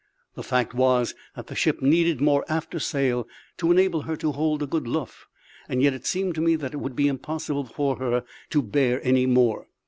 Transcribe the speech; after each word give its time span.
The 0.33 0.41
fact 0.41 0.73
was 0.73 1.13
that 1.35 1.45
the 1.45 1.53
ship 1.53 1.79
needed 1.79 2.19
more 2.21 2.43
after 2.49 2.79
sail 2.79 3.27
to 3.57 3.71
enable 3.71 4.01
her 4.01 4.17
to 4.17 4.31
hold 4.31 4.63
a 4.63 4.65
good 4.65 4.87
luff; 4.87 5.27
yet 5.69 5.93
it 5.93 6.07
seemed 6.07 6.33
to 6.33 6.41
me 6.41 6.55
that 6.55 6.73
it 6.73 6.77
would 6.77 6.95
be 6.95 7.07
impossible 7.07 7.65
for 7.65 7.97
her 7.97 8.23
to 8.49 8.63
bear 8.63 8.99
any 9.05 9.27
more. 9.27 9.67